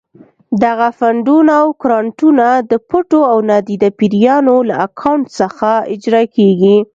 دغه 0.63 0.87
فنډونه 0.97 1.53
او 1.61 1.67
ګرانټونه 1.83 2.47
د 2.71 2.73
پټو 2.89 3.21
او 3.31 3.37
نادیده 3.49 3.89
پیریانو 3.99 4.55
له 4.69 4.75
اکاونټ 4.87 5.23
څخه 5.39 5.69
اجرا 5.93 6.23
کېږي. 6.35 6.77